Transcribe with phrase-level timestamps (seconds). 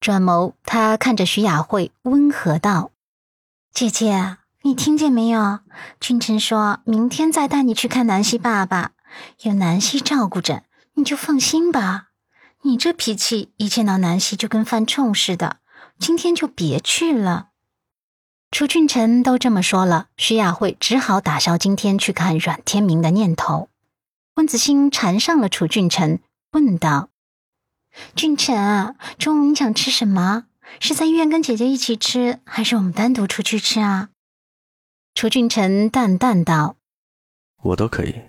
[0.00, 2.90] 转眸，他看着徐雅慧，温和道
[3.74, 5.58] ：“姐姐，你听见没有？
[6.00, 8.92] 君臣说明天再带你去看南希爸爸，
[9.42, 10.62] 有南希照顾着，
[10.94, 12.06] 你就放心吧。
[12.62, 15.58] 你这脾气，一见到南希就跟犯冲似的，
[15.98, 17.48] 今天就别去了。”
[18.50, 23.68] 楚俊臣都这么说了，徐雅慧只好打消今天去看阮天明的念头。
[24.36, 26.20] 温子欣缠上了楚俊臣，
[26.52, 27.10] 问道。
[28.14, 30.46] 俊臣，中午你想吃什么？
[30.78, 34.10] 是在医院跟姐姐一起吃，还是我们单独出去吃啊？
[35.14, 36.76] 楚俊辰淡淡道
[37.62, 38.22] ：“我都可以。”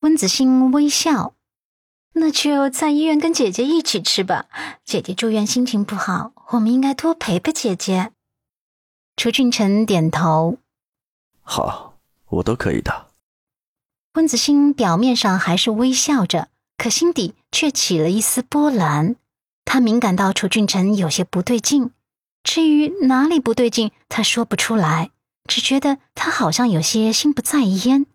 [0.00, 1.34] 温子欣微笑
[2.14, 4.46] ：“那就在医院跟姐姐一起吃吧。
[4.84, 8.12] 姐姐住院心情不好，我们应该多陪陪姐姐。”
[9.16, 10.58] 楚俊辰点头
[11.42, 13.08] ：“好，我都可以的。”
[14.14, 16.48] 温子欣表面上还是微笑着。
[16.78, 19.16] 可心底却起了一丝波澜，
[19.64, 21.90] 他敏感到楚俊臣有些不对劲。
[22.44, 25.10] 至于哪里不对劲，他说不出来，
[25.46, 28.06] 只觉得他好像有些心不在焉。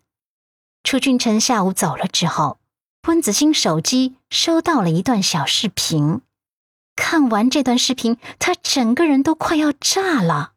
[0.82, 2.58] 楚俊臣下午走了之后，
[3.06, 6.22] 温子欣手机收到了一段小视频。
[6.96, 10.52] 看完这段视频，他整个人都快要炸了。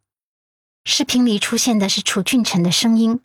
[0.85, 3.19] 视频里出现的是楚俊臣的声音。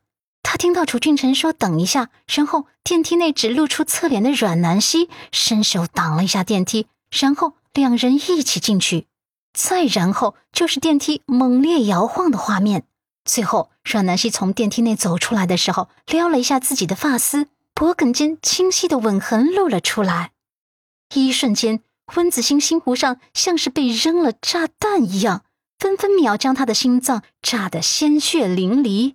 [0.52, 9.06] 他听到楚俊臣说：“等一下。”然后电梯内只露出侧脸的阮南希伸手挡了一下电梯，然后两人一起进去。
[9.54, 12.84] 再然后就是电梯猛烈摇晃的画面。
[13.24, 20.32] 最后，阮南希从电梯内走出来的时候，撩了一下自己的发丝，脖颈间清晰的吻痕露了出来。
[21.14, 21.80] 一瞬间，
[22.14, 25.44] 温子欣心湖上像是被扔了炸弹一样，
[25.78, 29.14] 分分秒将他的心脏炸得鲜血淋漓。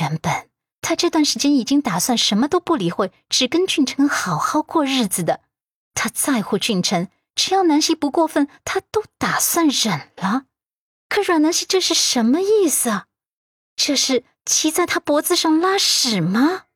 [0.00, 0.48] 原本
[0.88, 5.40] 他这段时间已经打算什么都不理会，只跟俊臣好好过日子的。
[5.94, 10.44] 他在乎俊臣，只要南希不过分，他都打算忍了。
[11.08, 13.06] 可阮南希这是什么意思啊？
[13.74, 16.66] 这是骑在他脖子上拉屎吗？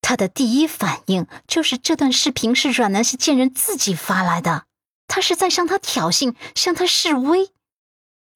[0.00, 4.64] 他的第一反应就是这段视频是阮南希贱人自己发来的，
[5.06, 7.52] 他是在向他挑衅，向他示威。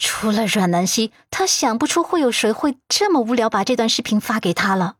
[0.00, 4.96] 除了阮南希，他想不出会有谁会这么无聊把这段视频发给他了。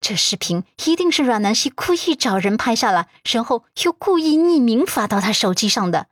[0.00, 6.06] 这视频一定是阮南希故意找人拍下来，然后又故意匿名发到他手机上的。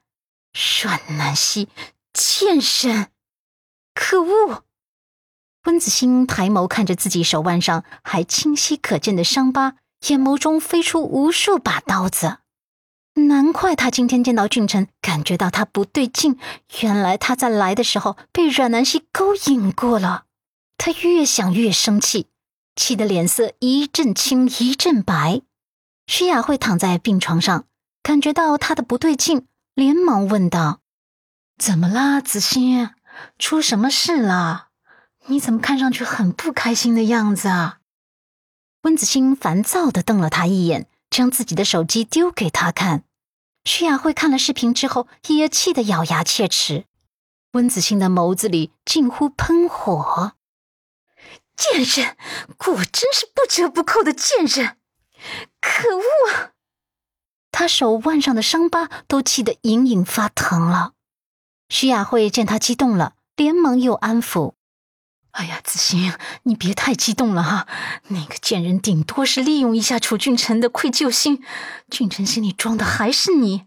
[0.83, 1.69] 阮南希，
[2.13, 3.07] 贱人，
[3.95, 4.65] 可恶！
[5.65, 9.77] 温子欣抬眸看着自己手腕上还清晰可见的伤疤，
[10.09, 12.39] 眼眸中飞出无数把刀子。
[13.27, 16.39] 难怪他今天见到俊臣，感觉到他不对劲。
[16.81, 20.25] 原来他在来的时候被阮南希勾引过了。
[20.77, 22.29] 他越想越生气，
[22.77, 25.43] 气得脸色一阵青一阵白。
[26.07, 27.65] 徐雅慧躺在病床上，
[28.03, 30.81] 感觉到他的不对劲，连忙问道
[31.59, 32.91] ：“怎么啦，子欣？
[33.39, 34.69] 出什么事了？
[35.27, 37.79] 你怎么看上去很不开心的样子啊？”
[38.83, 43.03] 温子欣烦躁的瞪了他一眼，将自己的手机丢给他看。
[43.69, 46.87] 徐雅慧看了视频之后，也气得咬牙切齿。
[47.53, 50.33] 温子欣的眸子里近乎喷火。
[51.55, 52.17] 贱人，
[52.57, 54.79] 果真是不折不扣的贱人！
[55.61, 56.53] 可恶！
[57.53, 60.95] 他手腕上的伤疤都气得隐隐发疼了。
[61.69, 64.55] 徐雅慧见他激动了，连忙又安抚
[65.33, 66.13] ：“哎呀，子欣，
[66.45, 67.69] 你别太激动了哈。
[68.09, 71.43] 那个贱人顶多是利用一下楚俊臣的愧疚心，
[71.91, 73.67] 俊臣心里装的还是你。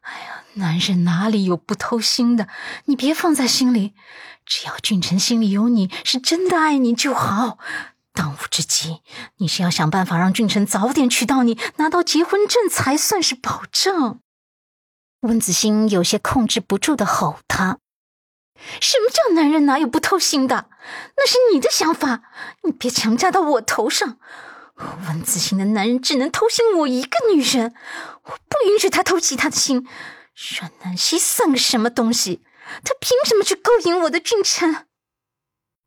[0.00, 2.48] 哎呀，男人哪里有不偷腥的？
[2.86, 3.94] 你别放在心里。
[4.44, 7.58] 只要俊臣心里有你，是真的爱你就好。
[8.12, 9.02] 当务之急，
[9.36, 14.20] 你是要想办法让俊臣早点娶到你，拿到结婚证才算是保证。”
[15.22, 17.78] 温子欣有些控制不住的吼他。
[18.80, 20.68] 什么叫男人哪有不偷腥的？
[21.16, 22.22] 那是你的想法，
[22.62, 24.18] 你别强加到我头上。
[25.06, 27.74] 温子欣的男人只能偷腥我一个女人，
[28.24, 29.86] 我不允许他偷其他的心。
[30.58, 32.42] 阮南希算个什么东西？
[32.84, 34.86] 他凭什么去勾引我的俊臣？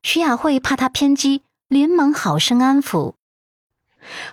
[0.02, 3.14] 徐雅慧怕他偏激，连忙好生安抚：“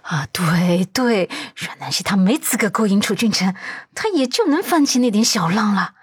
[0.02, 3.55] 啊，对对，阮南希他没资格勾引楚俊臣，
[3.94, 5.94] 他也就能翻起那点小浪了。”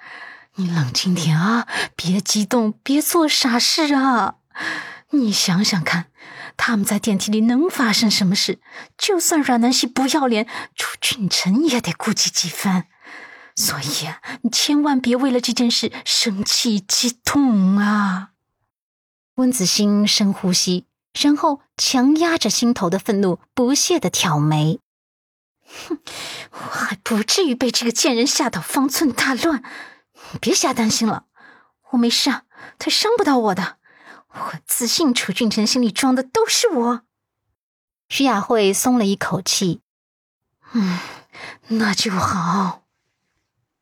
[0.55, 4.35] 你冷静点啊，别激动，别做傻事啊！
[5.09, 6.11] 你想想看，
[6.55, 8.59] 他们在电梯里能发生什么事？
[8.95, 12.85] 就算阮南希不要脸，楚俊臣也得顾及几分。
[13.55, 18.29] 所以啊，你千万别为了这件事生气激动啊！
[19.35, 20.85] 温子欣深呼吸，
[21.19, 24.79] 然后强压着心头的愤怒，不屑的挑眉
[25.87, 25.97] ：“哼，
[26.51, 29.63] 我还不至于被这个贱人吓到方寸大乱。”
[30.39, 31.25] 别瞎担心了，
[31.91, 32.43] 我没事啊，
[32.79, 33.77] 他伤不到我的。
[34.29, 37.01] 我自信，楚俊辰心里装的都是我。
[38.09, 39.81] 徐雅慧松了一口气，
[40.71, 40.99] 嗯，
[41.67, 42.83] 那就好。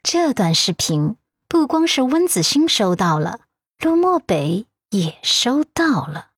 [0.03, 1.15] 这段视频
[1.48, 3.42] 不光是温子欣收到了，
[3.80, 6.31] 陆漠北也收到了。